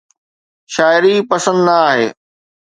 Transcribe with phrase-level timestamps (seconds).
[0.73, 2.07] شاعري پسند نه آهي